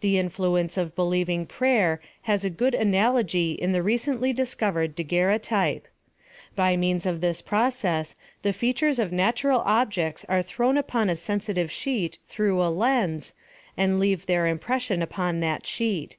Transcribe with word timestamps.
The 0.00 0.18
influence 0.18 0.76
of 0.76 0.96
believing 0.96 1.46
prayer 1.46 2.00
has 2.22 2.44
a 2.44 2.50
good 2.50 2.74
analogy 2.74 3.52
in 3.52 3.70
the 3.70 3.84
recently 3.84 4.32
discovered 4.32 4.96
Dageurotype. 4.96 5.84
By 6.56 6.76
means 6.76 7.06
of 7.06 7.20
this 7.20 7.40
process 7.40 8.16
the 8.42 8.52
features 8.52 8.98
of 8.98 9.12
natural 9.12 9.60
objects 9.60 10.24
are 10.28 10.42
thrown 10.42 10.76
upon 10.76 11.08
a 11.08 11.14
sensitive 11.14 11.70
sheet 11.70 12.18
through 12.26 12.60
a 12.60 12.66
lens, 12.66 13.32
and 13.76 14.00
leave 14.00 14.26
their 14.26 14.48
impression 14.48 15.02
upon 15.02 15.38
that 15.38 15.64
sheet. 15.68 16.16